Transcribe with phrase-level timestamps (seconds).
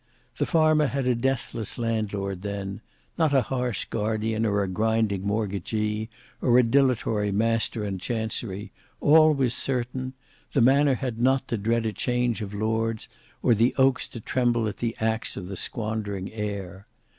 [0.39, 2.81] The farmer had a deathless landlord then;
[3.19, 6.09] not a harsh guardian, or a grinding mortgagee,
[6.41, 10.13] or a dilatory master in chancery, all was certain;
[10.53, 13.09] the manor had not to dread a change of lords,
[13.43, 16.87] or the oaks to tremble at the axe of the squandering heir.